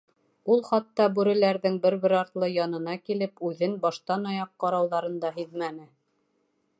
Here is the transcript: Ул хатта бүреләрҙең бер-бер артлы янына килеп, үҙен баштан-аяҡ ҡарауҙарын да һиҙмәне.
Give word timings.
Ул 0.53 0.61
хатта 0.67 1.05
бүреләрҙең 1.17 1.75
бер-бер 1.83 2.15
артлы 2.21 2.49
янына 2.53 2.97
килеп, 3.09 3.35
үҙен 3.51 3.75
баштан-аяҡ 3.85 4.53
ҡарауҙарын 4.65 5.21
да 5.27 5.35
һиҙмәне. 5.37 5.87